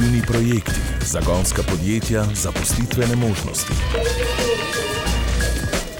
inovativni 0.00 0.22
projekti, 0.26 0.80
zagonska 1.00 1.62
podjetja, 1.62 2.24
zaposlitvene 2.34 3.16
možnosti. 3.16 3.72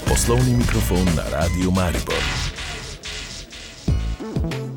Poslovni 0.08 0.56
mikrofon 0.56 1.04
na 1.16 1.22
Radiu 1.32 1.70
Maribor. 1.70 2.22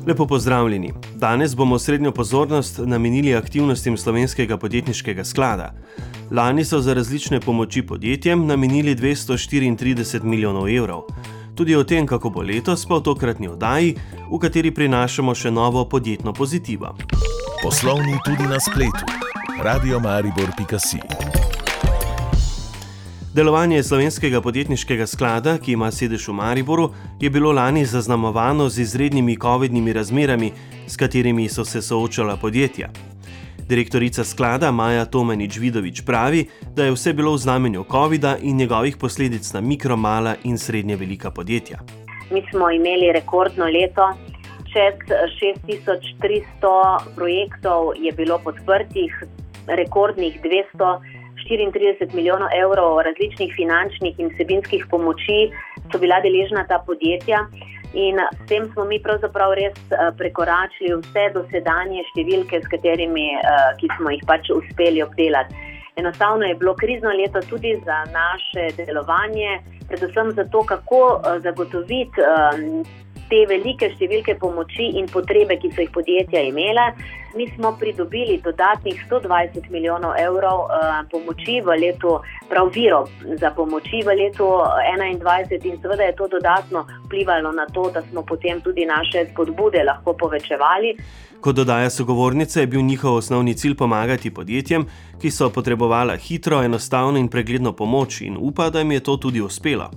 Lepo 0.06 0.26
pozdravljeni. 0.26 0.92
Danes 1.14 1.56
bomo 1.56 1.78
srednjo 1.78 2.12
pozornost 2.12 2.80
namenili 2.84 3.34
aktivnostim 3.34 3.96
slovenskega 3.96 4.56
podjetniškega 4.56 5.24
sklada. 5.24 5.74
Lani 6.30 6.64
so 6.64 6.80
za 6.80 6.94
različne 6.94 7.40
pomoči 7.40 7.82
podjetjem 7.82 8.46
namenili 8.46 8.94
234 8.94 10.22
milijonov 10.22 10.68
evrov. 10.68 11.02
Tudi 11.54 11.76
o 11.76 11.84
tem, 11.84 12.06
kako 12.06 12.30
bo 12.30 12.42
letos, 12.42 12.86
pa 12.86 12.96
v 12.96 13.02
tokratni 13.02 13.48
oddaji, 13.48 13.94
v 14.32 14.38
kateri 14.38 14.70
prinašamo 14.70 15.34
še 15.34 15.50
novo 15.50 15.88
podjetno 15.88 16.32
pozitivo. 16.32 16.96
Poslovni 17.64 18.18
tudi 18.24 18.42
na 18.42 18.60
spletu. 18.60 19.04
Radio 19.62 20.00
Maribor.si 20.00 20.98
Delovanje 23.34 23.82
slovenskega 23.82 24.40
podjetniškega 24.40 25.06
sklada, 25.06 25.56
ki 25.58 25.72
ima 25.72 25.88
sedež 25.90 26.28
v 26.28 26.32
Mariboru, 26.32 26.90
je 27.20 27.30
bilo 27.30 27.52
lani 27.52 27.86
zaznamovano 27.86 28.68
z 28.68 28.78
izrednimi 28.78 29.38
COVID-nimi 29.40 29.92
razmerami, 29.92 30.52
s 30.86 30.96
katerimi 30.96 31.48
so 31.48 31.64
se 31.64 31.82
soočala 31.82 32.36
podjetja. 32.36 32.90
Direktorica 33.68 34.24
sklada 34.24 34.70
Maja 34.70 35.04
Tomenič 35.04 35.56
Vidovič 35.56 36.04
pravi, 36.04 36.44
da 36.76 36.84
je 36.84 36.92
vse 36.92 37.12
bilo 37.12 37.32
v 37.32 37.38
znamenju 37.38 37.84
COVID-a 37.90 38.36
in 38.42 38.56
njegovih 38.56 38.96
posledic 38.96 39.52
na 39.52 39.60
mikro, 39.60 39.96
mala 39.96 40.36
in 40.44 40.58
srednje 40.58 40.96
velika 40.96 41.30
podjetja. 41.30 41.80
Mi 42.30 42.44
smo 42.50 42.70
imeli 42.70 43.12
rekordno 43.12 43.64
leto. 43.64 44.33
Čez 44.74 44.98
6300 45.06 47.14
projektov 47.14 47.94
je 47.94 48.10
bilo 48.12 48.38
podprtih, 48.42 49.14
rekordnih 49.70 50.34
234 50.42 52.10
milijonov 52.14 52.48
evrov 52.50 52.98
različnih 53.06 53.54
finančnih 53.54 54.18
in 54.18 54.34
vsebinskih 54.34 54.82
pomoči 54.90 55.54
so 55.92 55.98
bila 56.02 56.18
deležna 56.26 56.66
ta 56.66 56.82
podjetja. 56.86 57.46
In 57.94 58.18
s 58.18 58.46
tem 58.50 58.66
smo 58.72 58.84
mi 58.84 58.98
pravzaprav 58.98 59.54
res 59.54 59.78
eh, 59.78 60.10
prekoračili 60.18 60.98
vse 60.98 61.30
dosedanje 61.38 62.02
številke, 62.10 62.58
s 62.58 62.66
katerimi 62.66 63.30
eh, 63.38 63.86
smo 63.94 64.10
jih 64.10 64.26
pač 64.26 64.50
uspeli 64.50 65.06
obdelati. 65.06 65.54
Enostavno 66.02 66.50
je 66.50 66.58
bilo 66.58 66.74
krizno 66.74 67.14
leto 67.14 67.38
tudi 67.46 67.78
za 67.86 68.02
naše 68.10 68.74
delovanje, 68.74 69.62
predvsem 69.86 70.34
zato, 70.34 70.66
kako 70.66 71.22
eh, 71.22 71.38
zagotoviti 71.46 72.18
te 73.30 73.44
velike 73.50 73.90
številke 73.94 74.36
pomoči 74.40 74.94
in 75.00 75.08
potrebe, 75.10 75.58
ki 75.60 75.72
so 75.72 75.84
jih 75.84 75.92
podjetja 75.94 76.42
imela. 76.48 76.92
Mi 77.36 77.50
smo 77.56 77.76
pridobili 77.80 78.40
dodatnih 78.44 79.06
120 79.10 79.70
milijonov 79.70 80.12
evrov 80.18 80.58
uh, 80.60 80.70
pomoči 81.10 81.60
v 81.66 81.68
letu, 81.82 82.20
prav 82.48 82.70
viro 82.74 83.04
za 83.40 83.50
pomoči 83.50 84.02
v 84.06 84.14
letu 84.20 84.44
2021, 84.44 85.66
in 85.66 85.78
seveda 85.82 86.02
je 86.02 86.16
to 86.16 86.28
dodatno 86.28 86.86
vplivalo 87.04 87.52
na 87.52 87.66
to, 87.66 87.90
da 87.94 88.02
smo 88.10 88.22
potem 88.22 88.60
tudi 88.60 88.86
naše 88.86 89.26
spodbude 89.32 89.82
lahko 89.84 90.12
povečevali. 90.12 90.96
Kot 91.40 91.56
dodaja 91.56 91.90
sogovornica, 91.90 92.60
je 92.60 92.66
bil 92.66 92.82
njihov 92.82 93.14
osnovni 93.14 93.54
cilj 93.54 93.74
pomagati 93.76 94.30
podjetjem, 94.34 94.86
ki 95.20 95.30
so 95.30 95.50
potrebovala 95.50 96.16
hitro, 96.16 96.62
enostavno 96.62 97.18
in 97.18 97.28
pregledno 97.28 97.72
pomoč, 97.72 98.20
in 98.20 98.36
upa, 98.40 98.70
da 98.70 98.78
jim 98.78 98.92
je 98.92 99.00
to 99.00 99.16
tudi 99.16 99.40
uspelo. 99.40 99.90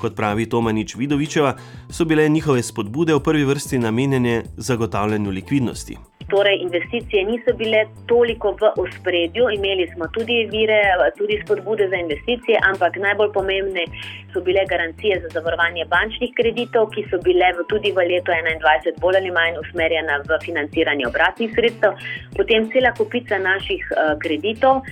Kot 0.00 0.16
pravi 0.16 0.48
Tomanič 0.48 0.94
Vidovičeva, 0.96 1.56
so 1.90 2.04
bile 2.04 2.28
njihove 2.28 2.62
spodbude 2.62 3.14
v 3.14 3.22
prvi 3.22 3.44
vrsti 3.44 3.78
namenjene 3.78 4.42
zagotavljanju 4.56 5.30
likvidnosti. 5.30 5.96
Torej, 6.28 6.58
investicije 6.66 7.24
niso 7.24 7.52
bile 7.54 7.84
toliko 8.06 8.50
v 8.60 8.70
ospredju, 8.82 9.46
imeli 9.54 9.86
smo 9.94 10.08
tudi 10.14 10.48
vire, 10.50 10.80
tudi 11.18 11.38
spodbude 11.42 11.88
za 11.88 11.96
investicije, 11.96 12.58
ampak 12.70 12.96
najbolj 12.96 13.30
pomembne 13.32 13.84
so 14.32 14.40
bile 14.40 14.64
garancije 14.66 15.20
za 15.20 15.28
zavarovanje 15.36 15.84
bančnih 15.84 16.32
kreditov, 16.34 16.90
ki 16.90 17.06
so 17.10 17.22
bile 17.22 17.52
tudi 17.70 17.92
v 17.94 18.08
letu 18.10 18.34
2021 18.34 19.00
bolj 19.00 19.16
ali 19.22 19.30
manj 19.30 19.60
usmerjene 19.62 20.18
v 20.28 20.38
financiranje 20.42 21.06
obratnih 21.06 21.54
sredstev, 21.54 21.94
potem 22.36 22.70
cela 22.74 22.90
kupica 22.98 23.38
naših 23.38 23.86
uh, 23.94 24.18
kreditov 24.18 24.82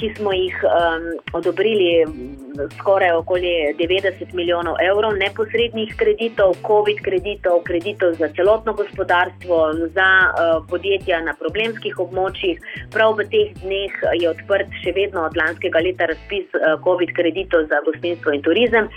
ki 0.00 0.08
smo 0.16 0.32
jih 0.32 0.56
um, 0.64 1.02
odobrili 1.36 1.90
skoraj 2.78 3.12
okoli 3.12 3.50
90 3.78 4.34
milijonov 4.34 4.76
evrov 4.80 5.12
neposrednih 5.16 5.94
kreditov, 5.96 6.54
COVID 6.66 7.02
kreditov, 7.04 7.60
kreditov 7.68 8.14
za 8.20 8.28
celotno 8.36 8.72
gospodarstvo, 8.72 9.58
za 9.96 10.10
uh, 10.28 10.64
podjetja 10.70 11.20
na 11.24 11.34
problemskih 11.40 11.98
območjih. 11.98 12.60
Prav 12.94 13.18
v 13.20 13.28
teh 13.34 13.52
dneh 13.62 13.92
je 14.20 14.30
odprt 14.30 14.72
še 14.82 14.94
vedno 14.96 15.26
od 15.28 15.36
lanskega 15.36 15.84
leta 15.84 16.08
razpis 16.10 16.48
uh, 16.56 16.76
COVID 16.84 17.12
kreditov 17.16 17.68
za 17.68 17.84
gostinstvo 17.84 18.32
in 18.32 18.42
turizem. 18.42 18.88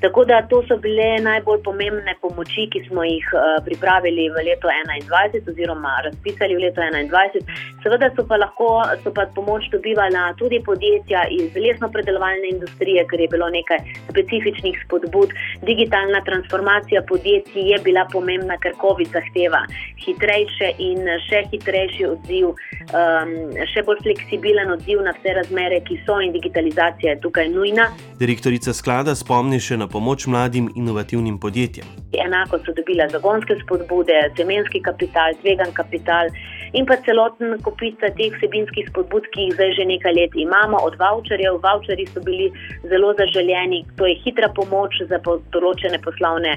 Tako 0.00 0.24
da 0.24 0.42
to 0.50 0.62
so 0.68 0.76
bile 0.76 1.08
najbolj 1.20 1.62
pomembne 1.64 2.14
pomoči, 2.20 2.64
ki 2.72 2.80
smo 2.88 3.04
jih 3.04 3.26
uh, 3.36 3.40
pripravili 3.64 4.30
v 4.32 4.44
letu 4.48 4.68
2021 4.68 5.50
oziroma 5.52 5.92
razpisali 6.06 6.56
v 6.56 6.62
letu 6.64 6.80
2021. 6.80 7.44
Seveda 7.82 8.08
so 8.16 8.24
pa 8.30 8.38
lahko 8.40 8.68
so 9.04 9.12
pa 9.12 9.26
pomoč 9.34 9.68
dobivala 9.72 10.22
tudi 10.40 10.60
podjetja 10.64 11.26
iz 11.36 11.52
lesno-predelovalne 11.64 12.48
industrije, 12.48 13.04
ker 13.10 13.20
je 13.20 13.28
bilo 13.28 13.48
nekaj 13.52 13.80
specifičnih 14.08 14.80
spodbud. 14.86 15.36
Digitalna 15.68 16.24
transformacija 16.24 17.02
podjetij 17.08 17.68
je 17.72 17.78
bila 17.84 18.06
pomembna, 18.12 18.56
ker 18.62 18.72
COVID 18.80 19.12
zahteva 19.12 19.66
hitrejše 20.04 20.72
in 20.78 21.04
še 21.28 21.44
hitrejši 21.52 22.08
odziv, 22.08 22.54
um, 22.54 23.36
še 23.68 23.84
bolj 23.84 24.00
fleksibilen 24.06 24.72
odziv 24.72 25.04
na 25.04 25.12
vse 25.18 25.36
razmere, 25.42 25.82
ki 25.84 26.00
so 26.06 26.20
in 26.24 26.32
digitalizacija 26.32 27.14
je 27.14 27.20
tukaj 27.20 27.52
nujna. 27.52 27.90
Direktorica 28.20 28.72
sklada 28.76 29.14
spomni 29.16 29.60
še 29.60 29.76
na 29.76 29.89
pomoč 29.92 30.26
mladim 30.26 30.70
inovativnim 30.76 31.38
podjetjem. 31.38 31.86
Enako 32.24 32.58
so 32.58 32.72
dobila 32.76 33.08
zagonske 33.12 33.56
spodbude, 33.62 34.18
semenski 34.36 34.82
kapital, 34.82 35.36
tvegan 35.42 35.72
kapital 35.72 36.30
in 36.72 36.86
pa 36.86 36.96
celoten 37.06 37.56
kopica 37.66 38.10
teh 38.18 38.30
vsebinskih 38.36 38.88
spodbud, 38.90 39.26
ki 39.34 39.46
jih 39.46 39.54
zdaj 39.56 39.74
že 39.78 39.84
nekaj 39.90 40.14
let 40.14 40.36
imamo, 40.44 40.78
od 40.86 40.98
voucherjev. 41.00 41.58
Voucherji 41.64 42.06
so 42.12 42.22
bili 42.26 42.50
zelo 42.92 43.14
zaželjeni, 43.18 43.84
to 43.98 44.06
je 44.06 44.18
hitra 44.24 44.48
pomoč 44.54 45.02
za 45.10 45.18
določene 45.54 45.98
poslovne 46.04 46.56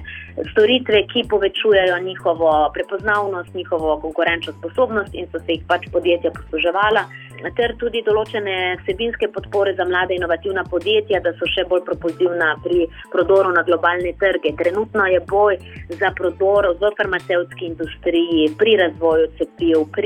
storitve, 0.51 1.03
ki 1.11 1.27
povečujejo 1.29 1.99
njihovo 2.05 2.53
prepoznavnost, 2.73 3.53
njihovo 3.53 3.97
konkurenčno 4.05 4.53
sposobnost 4.59 5.13
in 5.13 5.29
so 5.31 5.39
se 5.39 5.57
jih 5.57 5.67
pač 5.67 5.89
podjetja 5.91 6.31
posluževala 6.31 7.07
ter 7.57 7.73
tudi 7.79 8.01
določene 8.05 8.77
vsebinske 8.81 9.27
podpore 9.33 9.73
za 9.75 9.85
mlade 9.87 10.15
inovativna 10.15 10.63
podjetja, 10.69 11.19
da 11.23 11.33
so 11.39 11.47
še 11.49 11.65
bolj 11.69 11.83
propozivna 11.87 12.53
pri 12.63 12.87
prodoru 13.11 13.51
na 13.55 13.63
globalne 13.67 14.13
trge. 14.19 14.53
Trenutno 14.59 15.07
je 15.11 15.19
boj 15.27 15.57
za 15.99 16.13
prodor 16.15 16.69
v 16.79 16.91
farmacevtski 16.97 17.71
industriji, 17.73 18.51
pri 18.59 18.77
razvoju 18.83 19.31
cepiv, 19.39 19.87
pri 19.95 20.02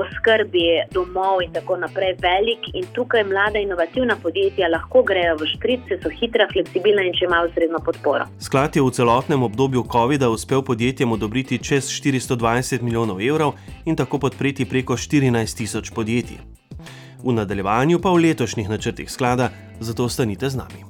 oskrbi 0.00 0.64
domov 0.94 1.42
in 1.44 1.52
tako 1.52 1.76
naprej 1.76 2.16
velik 2.22 2.68
in 2.74 2.86
tukaj 2.94 3.24
mlada 3.24 3.58
inovativna 3.58 4.16
podjetja 4.22 4.68
lahko 4.68 5.02
grejo 5.02 5.36
v 5.40 5.48
šprice, 5.54 6.00
so 6.02 6.12
hitra, 6.20 6.48
fleksibilna 6.52 7.06
in 7.08 7.16
če 7.16 7.26
imajo 7.28 7.50
srednjo 7.54 7.82
podporo. 7.84 8.28
Sklad 8.40 8.76
je 8.76 8.82
v 8.82 8.90
celotnem 8.90 9.42
obdobju 9.42 9.86
COVID-a 9.92 10.30
uspel 10.30 10.62
podjetjem 10.62 11.12
odobriti 11.12 11.58
čez 11.58 11.90
420 11.90 12.82
milijonov 12.82 13.20
evrov 13.20 13.56
in 13.84 13.96
tako 13.96 14.18
podpreti 14.18 14.64
preko 14.64 14.96
14 14.96 15.56
tisoč 15.56 15.90
podjetij 15.94 16.58
v 17.24 17.32
nadaljevanju 17.32 17.98
pa 17.98 18.10
v 18.10 18.30
letošnjih 18.30 18.68
načrtih 18.68 19.10
sklada, 19.10 19.50
zato 19.80 20.04
ostanite 20.04 20.50
z 20.50 20.56
nami. 20.56 20.84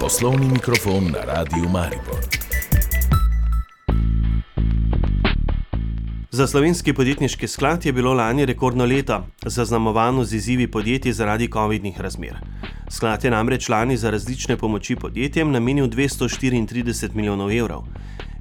Poslovni 0.00 0.46
mikrofon 0.46 1.10
na 1.10 1.24
Radiu 1.24 1.68
Maribor. 1.68 2.43
Za 6.34 6.46
slovenski 6.46 6.92
podjetniški 6.92 7.48
sklad 7.48 7.86
je 7.86 7.92
bilo 7.92 8.12
lani 8.14 8.46
rekordno 8.46 8.84
leto, 8.84 9.26
zaznamovano 9.46 10.24
z 10.24 10.34
izzivi 10.34 10.66
podjetij 10.66 11.12
zaradi 11.12 11.48
COVID-nih 11.48 12.00
razmer. 12.00 12.34
Sklad 12.90 13.24
je 13.24 13.30
namreč 13.30 13.68
lani 13.68 13.96
za 13.96 14.10
različne 14.10 14.56
pomoči 14.56 14.96
podjetjem 14.96 15.52
namenil 15.52 15.86
234 15.86 17.14
milijonov 17.14 17.52
evrov. 17.52 17.84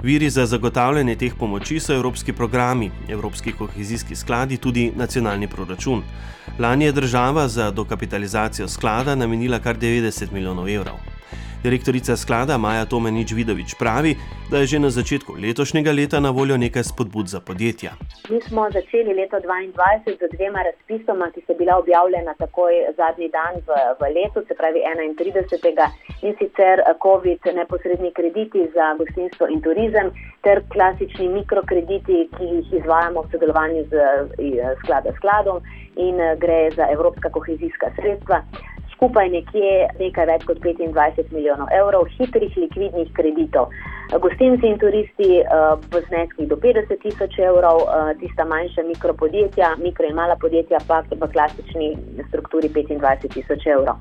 Viri 0.03 0.29
za 0.29 0.45
zagotavljanje 0.45 1.15
teh 1.15 1.35
pomoči 1.39 1.79
so 1.79 1.93
evropski 1.93 2.33
programi, 2.33 2.91
evropski 3.09 3.51
kohezijski 3.51 4.15
skladi, 4.15 4.57
tudi 4.57 4.91
nacionalni 4.95 5.47
proračun. 5.47 6.01
Lani 6.59 6.85
je 6.85 6.91
država 6.91 7.47
za 7.47 7.71
dokapitalizacijo 7.71 8.67
sklada 8.67 9.15
namenila 9.15 9.59
kar 9.59 9.77
90 9.77 10.31
milijonov 10.31 10.69
evrov. 10.69 11.12
Direktorica 11.63 12.17
sklada 12.19 12.57
Maja 12.57 12.83
Tomenič 12.85 13.31
Vidovič 13.31 13.79
pravi, 13.79 14.17
da 14.51 14.59
je 14.59 14.75
že 14.75 14.79
na 14.83 14.89
začetku 14.91 15.39
letošnjega 15.39 15.91
leta 15.95 16.19
na 16.19 16.29
voljo 16.29 16.57
nekaj 16.57 16.83
spodbud 16.83 17.27
za 17.31 17.39
podjetja. 17.39 17.91
Mi 18.29 18.41
smo 18.41 18.67
začeli 18.67 19.13
leto 19.15 19.39
2022 19.39 20.19
z 20.19 20.27
dvema 20.35 20.59
razpisoma, 20.67 21.31
ki 21.31 21.41
so 21.47 21.55
bila 21.55 21.77
objavljena 21.79 22.33
takoj 22.35 22.73
zadnji 22.99 23.29
dan 23.37 23.63
v, 23.67 23.71
v 23.99 24.01
letu, 24.15 24.43
se 24.47 24.53
pravi 24.59 24.83
31. 24.83 25.87
in 26.27 26.35
sicer 26.39 26.83
COVID 27.05 27.41
neposredni 27.55 28.11
krediti 28.11 28.67
za 28.75 28.85
gostinstvo 28.99 29.47
in 29.47 29.63
turizem 29.63 30.11
ter 30.43 30.63
klasični 30.73 31.29
mikrokrediti, 31.29 32.27
ki 32.35 32.45
jih 32.55 32.67
izvajamo 32.83 33.23
v 33.23 33.31
sodelovanju 33.31 33.87
z 33.87 33.93
sklada 34.83 35.15
skladom 35.15 35.63
in 35.95 36.19
gre 36.43 36.75
za 36.75 36.91
evropska 36.91 37.29
kohezijska 37.29 37.95
sredstva 37.95 38.43
skupaj 39.03 39.29
nekje 39.29 39.71
nekaj 39.99 40.25
več 40.29 40.43
kot 40.47 40.59
25 40.63 41.33
milijonov 41.35 41.67
evrov 41.75 42.07
hitrih 42.15 42.55
likvidnih 42.55 43.09
kreditov. 43.17 43.67
Gostinci 44.23 44.69
in 44.69 44.79
turisti 44.79 45.41
uh, 45.43 45.75
v 45.91 46.01
zneskih 46.07 46.47
do 46.47 46.55
50 46.55 47.03
tisoč 47.03 47.35
evrov, 47.43 47.83
uh, 47.83 48.13
tista 48.21 48.45
manjša 48.47 48.87
mikropodjetja, 48.87 49.75
mikro 49.83 50.07
in 50.07 50.15
mala 50.15 50.39
podjetja 50.39 50.79
pa 50.87 51.01
v 51.11 51.31
klasični 51.35 51.89
strukturi 52.29 52.71
25 52.71 53.27
tisoč 53.35 53.67
evrov. 53.75 53.99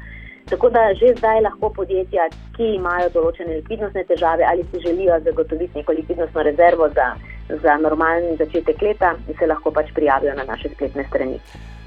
Tako 0.50 0.70
da 0.70 0.94
že 0.94 1.14
zdaj 1.18 1.42
lahko 1.48 1.72
podjetja, 1.74 2.28
ki 2.54 2.74
imajo 2.78 3.10
določene 3.14 3.58
likvidnostne 3.58 4.06
težave 4.06 4.46
ali 4.46 4.62
si 4.70 4.86
želijo 4.86 5.18
zagotoviti 5.26 5.82
neko 5.82 5.98
likvidnostno 5.98 6.42
rezervo 6.46 6.90
za, 6.94 7.14
za 7.62 7.78
normalen 7.82 8.36
začetek 8.38 8.82
leta, 8.82 9.16
se 9.38 9.46
lahko 9.46 9.74
pač 9.74 9.90
prijavijo 9.94 10.34
na 10.38 10.46
naše 10.46 10.70
spletne 10.76 11.06
strani. 11.10 11.40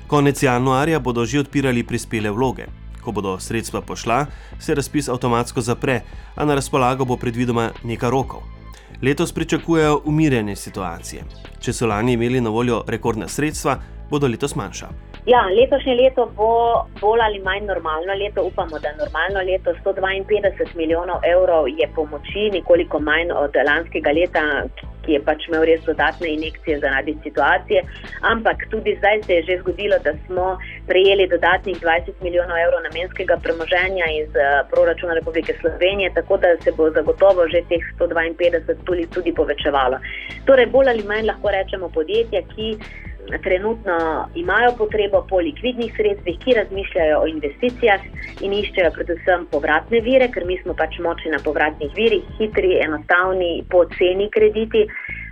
Konec 0.08 0.44
januarja 0.44 1.00
bodo 1.00 1.26
že 1.26 1.46
odpirali 1.46 1.84
prispele 1.84 2.32
vloge. 2.32 2.85
Ko 3.06 3.12
bodo 3.12 3.36
sredstva 3.40 3.82
pošla, 3.86 4.26
se 4.60 4.76
razpis 4.76 5.10
avtomatsko 5.10 5.62
zapre, 5.62 6.02
a 6.36 6.46
na 6.46 6.56
razpolago 6.56 7.06
bo 7.06 7.18
predvidoma 7.22 7.70
nekaj 7.84 8.10
rokov. 8.10 8.42
Letos 9.02 9.34
pričakujejo 9.34 10.02
umirjene 10.06 10.56
situacije. 10.56 11.24
Če 11.60 11.74
so 11.74 11.86
lani 11.88 12.14
imeli 12.14 12.42
na 12.42 12.50
voljo 12.50 12.84
rekordna 12.88 13.28
sredstva, 13.28 13.78
bodo 14.10 14.28
letos 14.28 14.56
manjša. 14.56 14.90
Ja, 15.26 15.42
letošnje 15.60 15.96
leto 15.98 16.26
bo 16.38 16.50
bolj 17.02 17.22
ali 17.28 17.40
manj 17.40 17.66
normalno 17.66 18.14
leto. 18.14 18.44
Upamo, 18.46 18.80
da 18.80 18.88
je 18.88 18.98
normalno 18.98 19.42
leto. 19.52 19.74
152 19.86 20.76
milijonov 20.76 21.20
evrov 21.34 21.70
je 21.70 21.88
pomoči, 21.96 22.50
nekoliko 22.54 23.00
manj 23.00 23.32
od 23.34 23.58
lanskega 23.68 24.12
leta, 24.20 24.44
ki 25.06 25.18
je 25.18 25.22
pač 25.26 25.48
imel 25.48 25.66
res 25.70 25.82
dodatne 25.86 26.30
injekcije 26.34 26.80
zaradi 26.80 27.18
situacije. 27.24 27.82
Ampak 28.22 28.68
tudi 28.70 28.96
zdaj 29.00 29.24
se 29.26 29.34
je 29.34 29.44
že 29.50 29.58
zgodilo, 29.64 29.98
da 30.04 30.14
smo 30.26 30.58
prejeli 30.88 31.28
dodatnih 31.28 31.78
20 31.82 32.22
milijonov 32.22 32.58
evrov 32.58 32.82
namenskega 32.88 33.38
premoženja 33.44 34.06
iz 34.22 34.30
uh, 34.36 34.46
proračuna 34.72 35.14
Republike 35.14 35.54
Slovenije, 35.62 36.14
tako 36.14 36.38
da 36.38 36.56
se 36.64 36.72
bo 36.78 36.90
zagotovo 36.90 37.48
že 37.54 37.62
teh 37.70 37.84
152 38.00 38.76
tudi, 38.86 39.08
tudi 39.14 39.34
povečevalo. 39.34 39.98
Torej, 40.46 40.66
bolj 40.66 40.90
ali 40.90 41.04
manj 41.04 41.26
lahko 41.32 41.50
rečemo 41.58 41.90
podjetja, 41.90 42.42
ki 42.56 42.78
trenutno 43.44 44.28
imajo 44.36 44.72
potrebo 44.78 45.26
po 45.30 45.38
likvidnih 45.38 45.94
sredstvih, 45.98 46.38
ki 46.40 46.54
razmišljajo 46.54 47.20
o 47.22 47.28
investicijah 47.28 48.02
in 48.42 48.54
iščejo 48.54 48.92
predvsem 48.98 49.48
povratne 49.52 50.02
vire, 50.06 50.30
ker 50.34 50.46
mi 50.46 50.58
smo 50.62 50.74
pač 50.78 51.00
močni 51.00 51.32
na 51.32 51.40
povratnih 51.44 51.92
virih, 51.96 52.24
hitri, 52.38 52.78
enostavni, 52.86 53.64
poceni 53.70 54.30
krediti. 54.32 54.86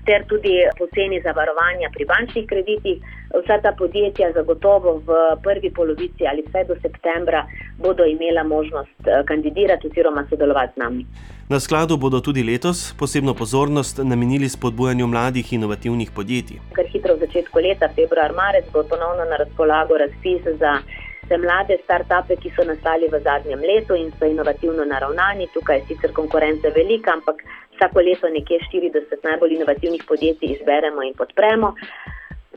Ter 0.06 0.26
tudi 0.28 0.54
poceni 0.78 1.22
zavarovanja 1.22 1.90
pri 1.94 2.06
bančnih 2.06 2.48
kreditih. 2.48 2.98
Vsa 3.34 3.58
ta 3.64 3.72
podjetja, 3.78 4.32
zagotovo 4.34 5.00
v 5.08 5.20
prvi 5.44 5.72
polovici 5.72 6.28
ali 6.28 6.44
vse 6.48 6.66
do 6.68 6.76
septembra, 6.82 7.46
bodo 7.80 8.06
imela 8.06 8.44
možnost 8.44 9.08
eh, 9.08 9.24
kandidirati 9.26 9.88
oziroma 9.88 10.26
sodelovati 10.30 10.74
z 10.76 10.80
nami. 10.84 11.06
Na 11.50 11.60
skladu 11.60 11.98
bodo 11.98 12.20
tudi 12.22 12.44
letos 12.44 12.94
posebno 13.00 13.34
pozornost 13.34 14.00
namenili 14.04 14.50
spodbujanju 14.50 15.08
mladih 15.08 15.54
inovativnih 15.54 16.12
podjetij. 16.16 16.60
Kar 16.74 16.86
hitro 16.94 17.16
v 17.16 17.20
začetku 17.26 17.60
leta, 17.60 17.90
februar-marec, 17.96 18.66
bo 18.74 18.84
ponovno 18.84 19.26
na 19.30 19.38
razpolago 19.38 19.98
razpis 19.98 20.42
za 20.60 20.80
vse 21.26 21.38
mlade 21.38 21.78
start-upe, 21.84 22.36
ki 22.42 22.52
so 22.56 22.64
nastali 22.68 23.08
v 23.12 23.20
zadnjem 23.24 23.60
letu 23.60 23.96
in 23.96 24.12
so 24.20 24.26
inovativno 24.26 24.86
naravnani. 24.86 25.48
Tukaj 25.54 25.78
je 25.78 25.86
sicer 25.88 26.12
konkurenca 26.14 26.72
velika, 26.76 27.14
ampak 27.14 27.44
vsako 27.84 28.00
leto 28.00 28.30
nekje 28.30 28.60
40 28.74 29.24
najbolj 29.24 29.54
inovativnih 29.54 30.04
podjetij 30.08 30.50
izberemo 30.50 31.04
in 31.04 31.14
podpremo. 31.14 31.74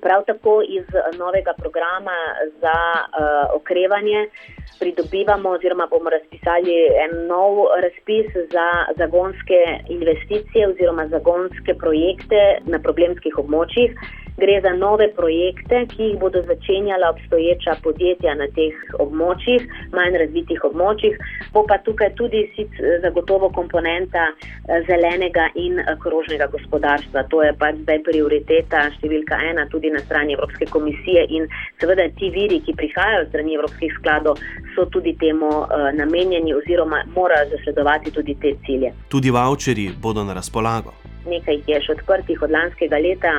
Prav 0.01 0.25
tako 0.27 0.63
iz 0.69 0.87
novega 1.19 1.53
programa 1.59 2.17
za 2.63 2.79
uh, 2.95 3.57
okrevanje 3.59 4.29
pridobivamo 4.81 5.49
oziroma 5.51 5.87
bomo 5.87 6.11
razpisali 6.11 6.75
en 7.05 7.27
nov 7.27 7.55
razpis 7.85 8.27
za 8.53 8.69
zagonske 8.97 9.61
investicije 9.89 10.69
oziroma 10.69 11.09
zagonske 11.09 11.75
projekte 11.75 12.41
na 12.67 12.79
problemskih 12.79 13.39
območjih. 13.39 13.91
Gre 14.37 14.61
za 14.61 14.73
nove 14.77 15.09
projekte, 15.17 15.87
ki 15.89 16.03
jih 16.03 16.19
bodo 16.21 16.43
začenjala 16.43 17.11
obstoječa 17.11 17.77
podjetja 17.83 18.35
na 18.35 18.47
teh 18.57 18.75
območjih, 19.01 19.63
manj 19.97 20.19
razvitih 20.21 20.65
območjih. 20.69 21.15
Bo 21.55 21.63
pa 21.69 21.79
tukaj 21.87 22.11
tudi 22.19 22.43
zagotovo 23.05 23.49
komponenta 23.49 24.27
eh, 24.29 24.83
zelenega 24.89 25.47
in 25.55 25.79
eh, 25.81 25.89
krožnega 26.03 26.51
gospodarstva. 26.53 27.23
To 27.33 27.41
je 27.43 27.55
pač 27.57 27.79
zdaj 27.81 28.03
prioriteta 28.09 28.83
številka 28.99 29.39
ena 29.51 29.65
tudi 29.73 29.91
na 29.95 30.03
strani 30.05 30.37
Evropske 30.37 30.69
komisije 30.69 31.25
in 31.39 31.49
seveda 31.81 32.05
ti 32.21 32.29
viri, 32.35 32.61
ki 32.61 32.77
prihajajo 32.77 33.25
strani 33.31 33.57
Evropskih 33.57 33.95
skladov, 33.97 34.43
so 34.75 34.85
tudi 34.93 35.15
temu 35.17 35.49
uh, 35.49 35.89
namenjeni 35.97 36.53
oziroma 36.55 37.01
morajo 37.15 37.49
zasledovati 37.55 38.13
tudi 38.13 38.37
te 38.41 38.53
cilje. 38.67 38.93
Tudi 39.09 39.33
voucheri 39.33 39.89
bodo 40.03 40.25
na 40.25 40.37
razpolago. 40.37 40.93
Nekaj 41.27 41.57
jih 41.57 41.73
je 41.73 41.81
še 41.87 41.97
odprtih 41.97 42.43
od 42.43 42.53
lanskega 42.53 43.01
leta, 43.03 43.33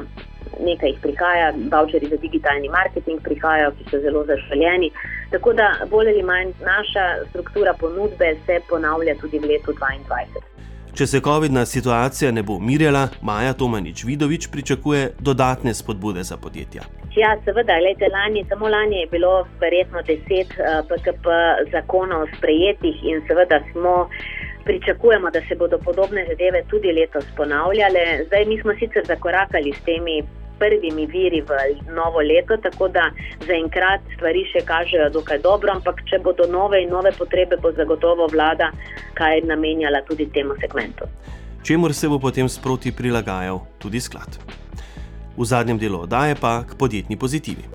nekaj 0.60 0.90
jih 0.90 1.00
prihaja, 1.02 1.54
voucheri 1.72 2.10
za 2.10 2.18
digitalni 2.18 2.70
marketing 2.70 3.22
prihajajo, 3.24 3.72
ki 3.78 3.90
so 3.92 4.00
zelo 4.00 4.26
zaželjeni. 4.26 4.92
Tako 5.32 5.54
da 5.54 5.72
bolj 5.90 6.10
ali 6.14 6.24
manj 6.24 6.54
naša 6.60 7.06
struktura 7.30 7.74
ponudbe 7.80 8.36
se 8.46 8.60
ponavlja 8.70 9.16
tudi 9.22 9.40
v 9.40 9.52
letu 9.54 9.74
2022. 9.74 10.58
Če 10.98 11.06
se 11.06 11.20
COVID-na 11.22 11.62
situacija 11.70 12.32
ne 12.34 12.42
bo 12.42 12.56
umirjala, 12.58 13.04
Maja 13.22 13.54
Tomanič 13.54 14.02
Vidovič 14.08 14.48
pričakuje 14.50 15.12
dodatne 15.20 15.74
spodbude 15.78 16.24
za 16.24 16.38
podjetja. 16.42 16.88
Ja, 17.14 17.36
seveda, 17.46 17.76
lejte, 17.86 18.10
lani, 18.10 18.42
samo 18.50 18.70
lani 18.70 19.04
je 19.04 19.12
bilo 19.12 19.46
verjetno 19.62 20.02
10 20.08 20.56
uh, 20.58 20.82
PKP 20.90 21.36
zakonov 21.72 22.26
sprejetih 22.38 23.04
in 23.04 23.22
seveda 23.28 23.62
smo. 23.72 24.10
Pričakujemo, 24.68 25.30
da 25.32 25.40
se 25.48 25.56
bodo 25.56 25.78
podobne 25.80 26.26
zadeve 26.28 26.64
tudi 26.70 26.92
letos 26.92 27.26
ponavljale. 27.38 28.26
Zdaj, 28.28 28.46
mi 28.46 28.58
smo 28.62 28.74
sicer 28.80 29.06
zakorakali 29.06 29.72
s 29.74 29.84
temi 29.86 30.24
prvimi 30.60 31.06
viri 31.06 31.42
v 31.42 31.52
novo 31.96 32.22
leto, 32.22 32.58
tako 32.58 32.88
da 32.88 33.10
zaenkrat 33.48 34.02
stvari 34.16 34.44
še 34.52 34.66
kažejo 34.66 35.10
dokaj 35.14 35.42
dobro, 35.46 35.72
ampak 35.72 36.04
če 36.10 36.20
bodo 36.24 36.48
nove 36.52 36.82
in 36.84 36.90
nove 36.90 37.12
potrebe, 37.18 37.58
bo 37.62 37.72
zagotovo 37.72 38.28
vlada 38.32 38.72
kaj 39.18 39.42
namenjala 39.46 40.02
tudi 40.08 40.30
temu 40.34 40.58
segmentu. 40.62 41.08
Čemur 41.64 41.94
se 41.94 42.08
bo 42.08 42.20
potem 42.20 42.50
sproti 42.50 42.92
prilagajal 42.92 43.60
tudi 43.78 44.02
sklad. 44.02 44.40
V 45.38 45.46
zadnjem 45.46 45.78
delu 45.78 46.06
oddaje 46.08 46.36
pa 46.36 46.64
k 46.64 46.78
podjetni 46.78 47.18
pozitivi. 47.18 47.66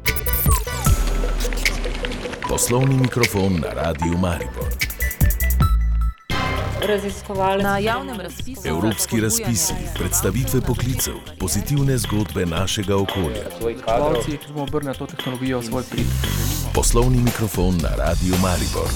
Poslovni 2.49 2.99
mikrofon 3.01 3.63
na 3.63 3.71
Radiu 3.73 4.19
Maribor 4.19 4.92
raziskovalec. 6.87 7.63
Na 7.63 7.79
javnem 7.79 8.21
razpisu. 8.21 8.69
Evropski 8.69 9.21
razpisi, 9.21 9.75
predstavitve 9.95 10.61
poklicev, 10.61 11.15
pozitivne 11.39 11.99
zgodbe 11.99 12.47
našega 12.47 12.97
okolja. 12.97 13.45
Pravci, 13.87 14.37
ki 14.37 14.53
bomo 14.53 14.63
obrnili 14.63 14.97
to 14.99 15.07
tehnologijo 15.07 15.61
v 15.61 15.65
svoj 15.65 15.83
prid. 15.91 16.07
Poslovni 16.75 17.19
mikrofon 17.19 17.77
na 17.83 17.95
Radio 17.99 18.37
Maribor. 18.43 18.89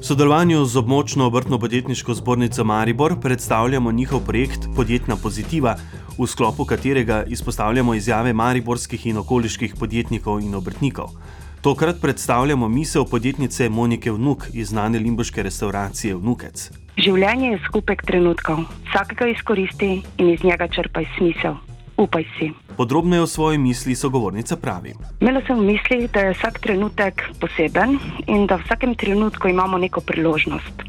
V 0.00 0.04
sodelovanju 0.04 0.64
z 0.64 0.76
območno 0.76 1.26
obrtno-podjetniško 1.26 2.14
zbornico 2.14 2.64
Maribor 2.64 3.20
predstavljamo 3.20 3.92
njihov 3.92 4.20
projekt 4.26 4.66
Podjetna 4.76 5.16
pozitiva, 5.16 5.76
v 6.18 6.26
sklopu 6.26 6.64
katerega 6.64 7.24
izpostavljamo 7.26 7.94
izjave 7.94 8.32
mariborskih 8.32 9.06
in 9.06 9.16
okoliških 9.16 9.74
podjetnikov 9.78 10.40
in 10.40 10.54
obrtnikov. 10.54 11.14
Tokrat 11.62 11.96
predstavljamo 12.00 12.68
misel 12.68 13.04
podjetnice 13.04 13.68
Monike 13.68 14.10
Vnuk 14.10 14.46
iz 14.52 14.68
znane 14.68 14.98
limboške 14.98 15.42
restauracije 15.42 16.14
Vnukec. 16.14 16.70
Življenje 16.98 17.50
je 17.52 17.60
skupek 17.66 18.02
trenutkov, 18.02 18.64
vsakega 18.88 19.28
izkoristi 19.30 19.90
in 20.18 20.32
iz 20.32 20.42
njega 20.42 20.66
črpaj 20.68 21.06
smisel. 21.16 21.54
Upaj 21.96 22.24
si. 22.38 22.48
Podrobneje 22.76 23.22
o 23.22 23.26
svoji 23.26 23.58
misli 23.58 23.94
sogovornica 23.94 24.56
pravi. 24.56 24.96
Imela 25.20 25.44
sem 25.46 25.60
v 25.60 25.68
misli, 25.68 26.08
da 26.10 26.24
je 26.26 26.34
vsak 26.34 26.58
trenutek 26.66 27.22
poseben 27.40 27.94
in 28.26 28.46
da 28.50 28.58
v 28.58 28.66
vsakem 28.66 28.96
trenutku 28.98 29.48
imamo 29.48 29.78
neko 29.78 30.00
priložnost. 30.00 30.82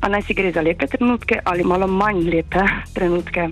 A 0.00 0.08
naj 0.08 0.26
si 0.26 0.34
gre 0.34 0.50
za 0.50 0.66
lepe 0.66 0.90
trenutke 0.90 1.38
ali 1.44 1.62
malo 1.64 1.86
manj 1.86 2.26
lepe 2.26 2.66
trenutke, 2.94 3.46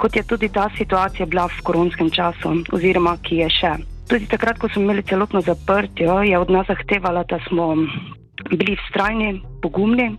kot 0.00 0.16
je 0.16 0.24
tudi 0.24 0.48
ta 0.48 0.70
situacija 0.78 1.26
bila 1.26 1.46
v 1.52 1.62
koronskem 1.62 2.10
času, 2.10 2.56
oziroma 2.72 3.18
ki 3.20 3.44
je 3.44 3.52
še. 3.60 3.76
Tudi 4.08 4.26
takrat, 4.26 4.58
ko 4.58 4.68
smo 4.68 4.82
imeli 4.82 5.02
celotno 5.02 5.40
zaprtje, 5.40 6.08
je 6.24 6.38
od 6.38 6.50
nas 6.50 6.66
zahtevala, 6.66 7.24
da 7.28 7.38
smo 7.48 7.74
bili 8.50 8.76
vztrajni, 8.76 9.42
pogumni 9.62 10.16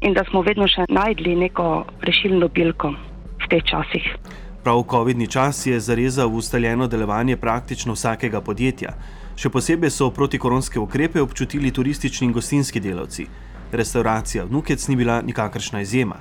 in 0.00 0.12
da 0.14 0.24
smo 0.30 0.42
vedno 0.42 0.66
še 0.68 0.84
najdli 0.88 1.36
neko 1.36 1.84
rešilno 2.02 2.48
bilko 2.48 2.92
v 3.40 3.48
teh 3.48 3.64
časih. 3.64 4.08
Prav 4.62 4.84
COVID-ni 4.90 5.26
čas 5.26 5.66
je 5.66 5.80
zarezal 5.80 6.28
v 6.28 6.38
ustaljeno 6.38 6.86
delovanje 6.86 7.36
praktično 7.36 7.96
vsakega 7.96 8.40
podjetja. 8.40 8.92
Še 9.36 9.50
posebej 9.50 9.90
so 9.90 10.10
protikoronske 10.14 10.78
ukrepe 10.78 11.22
občutili 11.22 11.72
turistični 11.72 12.28
in 12.28 12.36
gostinski 12.36 12.80
delavci. 12.80 13.26
Restauracija 13.72 14.44
Vnukec 14.44 14.88
ni 14.88 14.96
bila 14.96 15.22
nikakršna 15.22 15.80
izjema. 15.80 16.20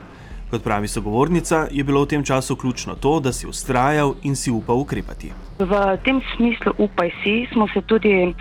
Kot 0.51 0.63
pravi 0.63 0.87
sogovornica, 0.87 1.67
je 1.71 1.83
bilo 1.83 2.01
v 2.03 2.07
tem 2.11 2.23
času 2.23 2.55
ključno 2.55 2.95
to, 2.95 3.19
da 3.19 3.31
si 3.31 3.47
ustrajal 3.47 4.15
in 4.23 4.35
si 4.35 4.51
upal 4.51 4.83
ukrepati. 4.83 5.31
V 5.59 5.97
tem 6.03 6.19
smislu 6.35 6.73
upaj 6.77 7.11
si, 7.23 7.47
smo 7.53 7.67
se 7.73 7.81
tudi. 7.81 8.33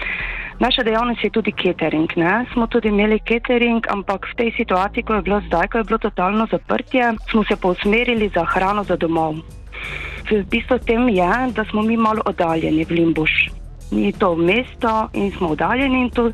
Naša 0.58 0.82
dejavnost 0.82 1.24
je 1.24 1.30
tudi 1.30 1.52
catering. 1.52 2.10
Ne? 2.16 2.44
Smo 2.52 2.66
tudi 2.66 2.88
imeli 2.88 3.20
catering, 3.28 3.86
ampak 3.88 4.26
v 4.32 4.36
tej 4.36 4.50
situaciji, 4.56 5.02
ko 5.02 5.14
je 5.14 5.22
bilo 5.22 5.40
zdaj, 5.46 5.68
ko 5.68 5.78
je 5.78 5.84
bilo 5.84 5.98
totalno 5.98 6.46
zaprtje, 6.50 7.14
smo 7.30 7.44
se 7.44 7.56
pa 7.56 7.68
usmerili 7.68 8.28
za 8.34 8.44
hrano 8.44 8.84
za 8.84 8.96
domov. 8.96 9.38
V 10.30 10.42
bistvu 10.50 10.78
tem 10.78 11.08
je, 11.08 11.30
da 11.54 11.64
smo 11.70 11.82
mi 11.82 11.96
malo 11.96 12.22
oddaljeni 12.26 12.84
v 12.84 12.90
Limbuš. 12.90 13.48
Ni 13.90 14.12
to 14.12 14.36
mesto 14.36 15.08
in 15.14 15.32
smo 15.32 15.54
oddaljeni 15.54 16.02
in 16.02 16.10
to, 16.10 16.30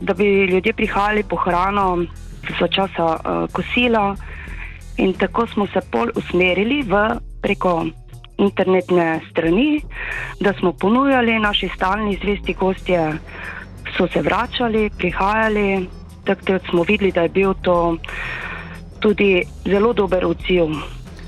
da 0.00 0.14
bi 0.14 0.44
ljudje 0.44 0.72
prihajali 0.72 1.22
po 1.22 1.36
hrano 1.36 2.04
za 2.60 2.68
časa 2.68 3.04
uh, 3.04 3.48
kosila. 3.52 4.16
In 4.96 5.12
tako 5.18 5.46
smo 5.46 5.66
se 5.66 5.80
pol 5.90 6.10
usmerili 6.16 6.82
v 6.82 7.18
preko 7.42 7.86
internetne 8.38 9.20
strani, 9.30 9.82
da 10.40 10.52
smo 10.58 10.72
ponujali 10.72 11.38
naši 11.38 11.70
stalni 11.76 12.18
zvesti 12.22 12.54
gostje, 12.54 13.18
so 13.96 14.08
se 14.12 14.22
vračali, 14.22 14.90
prihajali. 14.98 15.88
Takrat 16.24 16.62
smo 16.70 16.82
videli, 16.82 17.12
da 17.12 17.22
je 17.22 17.28
bil 17.28 17.54
to 17.62 17.96
tudi 19.00 19.42
zelo 19.64 19.92
dober 19.92 20.24
odziv 20.24 20.72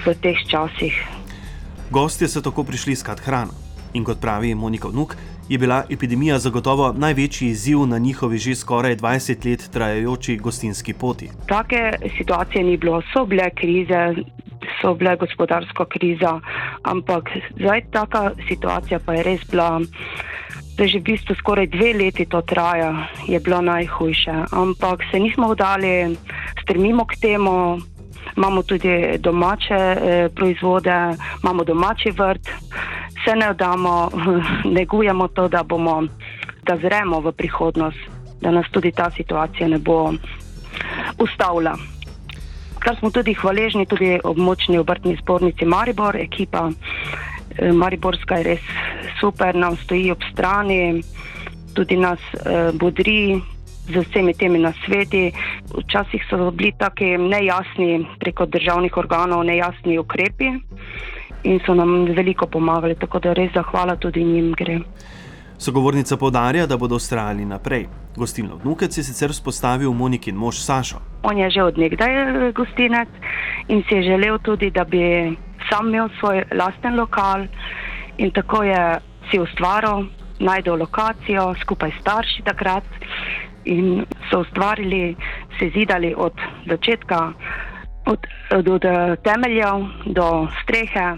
v 0.06 0.14
teh 0.22 0.38
časih. 0.48 0.94
Gostje 1.90 2.28
so 2.28 2.40
tako 2.40 2.64
prišli 2.64 2.92
iskat 2.92 3.20
hrano. 3.20 3.52
In 3.94 4.04
kot 4.04 4.20
pravi 4.20 4.54
Monika 4.54 4.88
Vnuk, 4.88 5.16
je 5.48 5.58
bila 5.58 5.84
epidemija 5.90 6.38
zagotovo 6.38 6.92
največji 6.92 7.48
izziv 7.48 7.86
na 7.86 7.98
njihovi 7.98 8.38
že 8.38 8.54
skoraj 8.54 8.96
20 8.96 9.50
let 9.50 9.68
trajajoči 9.72 10.36
gostinski 10.36 10.92
poti. 10.92 11.30
Take 11.48 11.92
situacije 12.18 12.64
ni 12.64 12.76
bilo, 12.76 13.02
so 13.12 13.24
bile 13.24 13.50
krize, 13.50 14.14
so 14.82 14.94
bile 14.94 15.16
gospodarska 15.16 15.84
kriza, 15.84 16.40
ampak 16.82 17.30
zdaj 17.60 17.82
taka 17.90 18.30
situacija 18.48 18.98
pa 19.06 19.14
je 19.14 19.22
res 19.22 19.40
bila. 19.50 19.80
Da 20.76 20.86
že 20.86 20.98
v 20.98 21.02
bistvu 21.02 21.34
skoraj 21.34 21.66
dve 21.66 21.92
leti 21.92 22.26
to 22.28 22.40
traja, 22.42 23.08
je 23.26 23.40
bilo 23.40 23.60
najhujše. 23.60 24.32
Ampak 24.52 25.00
se 25.10 25.20
nismo 25.20 25.48
vdali, 25.48 26.16
strmimo 26.62 27.04
k 27.04 27.16
temu, 27.20 27.80
imamo 28.36 28.62
tudi 28.62 29.18
domače 29.18 29.74
eh, 29.74 30.28
proizvode, 30.34 31.16
imamo 31.42 31.64
domači 31.64 32.10
vrt, 32.10 32.48
se 33.26 33.36
ne 33.36 33.52
vdamo, 33.52 34.10
negujemo 34.78 35.28
to, 35.28 35.48
da 35.48 35.62
bomo, 35.62 36.02
da 36.62 36.76
zremo 36.76 37.20
v 37.20 37.32
prihodnost, 37.32 37.98
da 38.40 38.50
nas 38.50 38.66
tudi 38.70 38.92
ta 38.92 39.10
situacija 39.10 39.68
ne 39.68 39.78
bo 39.78 40.12
ustavila. 41.18 41.74
Kar 42.78 42.96
smo 42.98 43.10
tudi 43.10 43.34
hvaležni, 43.34 43.86
tudi 43.86 44.20
območni 44.24 44.78
obrtni 44.78 45.16
zbornici 45.18 45.64
Maribor, 45.64 46.16
ekipa 46.16 46.68
eh, 46.70 47.72
Mariborska 47.72 48.38
je 48.38 48.44
res 48.44 48.70
super, 49.20 49.56
nam 49.56 49.76
stoji 49.76 50.10
ob 50.14 50.22
strani, 50.30 51.02
tudi 51.74 51.96
nas 51.96 52.22
eh, 52.34 52.70
bodri 52.72 53.40
z 53.90 54.04
vsemi 54.06 54.34
temi 54.34 54.58
nasveti. 54.58 55.32
Včasih 55.74 56.22
so 56.30 56.50
bili 56.50 56.72
taki 56.78 57.16
nejasni 57.18 58.06
preko 58.20 58.46
državnih 58.46 58.96
organov, 58.96 59.42
nejasni 59.44 59.98
ukrepi 59.98 60.52
in 61.46 61.60
so 61.66 61.74
nam 61.74 62.04
veliko 62.16 62.46
pomagali, 62.46 62.94
tako 62.98 63.18
da 63.22 63.32
res 63.32 63.52
zahvala 63.54 63.96
tudi 63.96 64.24
njim 64.24 64.52
gre. 64.58 64.80
Sogovornica 65.58 66.16
povdarja, 66.16 66.66
da 66.66 66.76
bodo 66.76 66.96
ustrajali 66.96 67.44
naprej. 67.44 67.86
Gostilno 68.16 68.56
Vnukec 68.56 68.98
je 68.98 69.04
sicer 69.04 69.30
vzpostavil 69.30 69.92
Monikin 69.92 70.36
mož 70.36 70.58
Sašo. 70.60 71.00
On 71.22 71.38
je 71.38 71.50
že 71.50 71.62
odnegdaj 71.62 72.12
eh, 72.12 72.52
gostinec 72.52 73.08
in 73.68 73.82
si 73.88 73.94
je 73.94 74.02
želel 74.02 74.38
tudi, 74.38 74.70
da 74.70 74.84
bi 74.84 75.36
sam 75.70 75.88
imel 75.88 76.08
svoj 76.20 76.44
lasten 76.52 76.96
lokal 76.96 77.46
in 78.18 78.30
tako 78.30 78.62
je 78.62 78.98
si 79.30 79.40
ustvaril, 79.40 80.06
najdel 80.38 80.76
lokacijo 80.78 81.54
skupaj 81.60 81.90
s 81.90 82.00
starši 82.00 82.42
takrat 82.44 82.84
in 83.64 84.04
so 84.30 84.40
ustvarili, 84.40 85.16
se 85.58 85.70
zidali 85.74 86.14
od 86.16 86.32
začetka, 86.68 87.32
od, 88.06 88.26
od, 88.50 88.68
od 88.68 88.82
temeljev 89.22 89.86
do 90.06 90.48
strehe, 90.62 91.14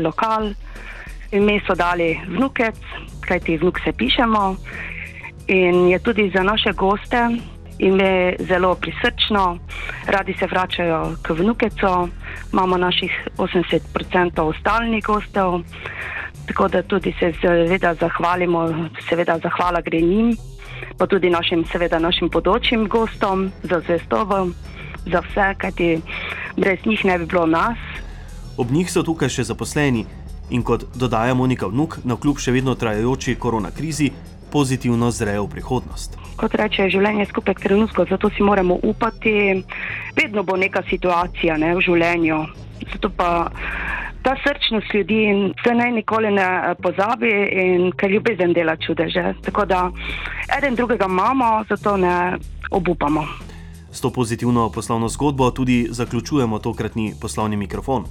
lokal. 0.00 0.52
Ime 1.32 1.60
so 1.66 1.74
dali 1.74 2.20
vnukec, 2.28 2.76
kajti 3.28 3.56
vnuk 3.56 3.80
se 3.84 3.92
pišemo. 3.92 4.56
In 5.48 5.88
je 5.88 5.98
tudi 5.98 6.30
za 6.34 6.42
naše 6.42 6.72
goste 6.72 7.28
ime 7.78 8.34
zelo 8.38 8.74
prisrčno, 8.74 9.58
radi 10.06 10.34
se 10.38 10.46
vračajo 10.46 11.16
k 11.22 11.30
vnukecu, 11.30 12.08
imamo 12.52 12.76
naših 12.76 13.28
80% 13.36 14.60
stalnih 14.60 15.04
gostov, 15.04 15.60
tako 16.46 16.68
da 16.68 16.82
tudi 16.82 17.14
se 17.18 17.32
seveda 17.40 17.94
zahvalimo, 17.94 18.88
seveda 19.08 19.38
zahvala 19.38 19.80
gre 19.80 20.00
njim, 20.00 20.36
pa 20.98 21.06
tudi 21.06 21.30
našim, 21.30 21.64
seveda 21.64 21.98
našim 21.98 22.30
podočim 22.30 22.88
gostom 22.88 23.50
za 23.62 23.80
zvestovo, 23.80 24.48
za 25.06 25.20
vse, 25.20 25.54
kajti 25.58 26.00
brez 26.56 26.78
njih 26.86 27.04
ne 27.04 27.18
bi 27.18 27.26
bilo 27.26 27.46
nas. 27.46 27.78
Ob 28.56 28.70
njih 28.70 28.90
so 28.92 29.02
tukaj 29.02 29.28
še 29.28 29.44
zaposleni 29.48 30.04
in 30.50 30.62
kot 30.62 30.84
dodaja 30.94 31.34
Monika 31.34 31.66
Vnuk, 31.66 31.98
na 32.04 32.16
kljub 32.16 32.38
še 32.38 32.52
vedno 32.52 32.74
trajajoči 32.74 33.38
korona 33.40 33.70
krizi, 33.70 34.10
pozitivno 34.52 35.10
zrejo 35.10 35.46
v 35.46 35.54
prihodnost. 35.56 36.18
Kot 36.36 36.54
reče, 36.60 36.90
življenje 36.92 37.24
je 37.24 37.30
skupek 37.30 37.60
trenutkov, 37.60 38.10
zato 38.10 38.28
si 38.36 38.44
moramo 38.44 38.76
upati, 38.82 39.62
vedno 40.16 40.44
bo 40.44 40.56
neka 40.60 40.82
situacija 40.90 41.56
ne, 41.56 41.72
v 41.78 41.84
življenju. 41.86 42.42
Zato 42.92 43.08
pa 43.16 43.28
ta 44.22 44.34
srčnost 44.42 44.92
ljudi 44.94 45.22
se 45.64 45.74
naj 45.74 45.92
nikoli 45.92 46.30
ne 46.34 46.74
pozabi 46.82 47.32
in 47.64 47.88
ker 47.96 48.12
ljubezen 48.12 48.52
dela 48.52 48.76
čudeže. 48.76 49.34
Tako 49.42 49.64
da 49.66 49.86
eden 50.58 50.76
drugega 50.76 51.08
imamo, 51.08 51.64
zato 51.68 51.96
ne 51.96 52.36
obupamo. 52.70 53.26
S 53.92 54.00
to 54.00 54.10
pozitivno 54.10 54.70
poslovno 54.70 55.08
zgodbo 55.08 55.50
tudi 55.50 55.88
zaključujemo 55.90 56.58
tokratni 56.58 57.14
poslovni 57.20 57.56
mikrofon. 57.56 58.04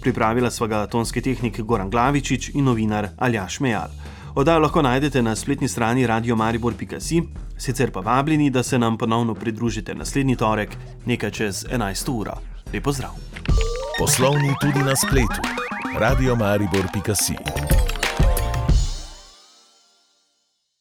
Pripravila 0.00 0.50
sva 0.50 0.66
ga 0.66 0.86
tonski 0.86 1.22
tehnik 1.22 1.60
Goran 1.60 1.90
Glavičič 1.90 2.50
in 2.54 2.64
novinar 2.64 3.08
Aljaš 3.18 3.60
Mejal. 3.60 3.90
Oddajo 4.34 4.58
lahko 4.58 4.82
najdete 4.82 5.22
na 5.22 5.36
spletni 5.36 5.68
strani 5.68 6.06
radiomaribor.si, 6.06 7.22
sicer 7.58 7.90
pa 7.90 8.00
vabljeni, 8.00 8.50
da 8.50 8.62
se 8.62 8.78
nam 8.78 8.98
ponovno 8.98 9.34
pridružite 9.34 9.94
naslednji 9.94 10.36
torek, 10.36 10.76
nekaj 11.06 11.30
čez 11.30 11.64
11 11.72 12.10
ura. 12.12 12.36
Lep 12.72 12.84
pozdrav! 12.84 13.10
Poslovni 13.98 14.54
tudi 14.60 14.78
na 14.78 14.96
spletu. 14.96 15.40
radiomaribor.si 15.98 17.75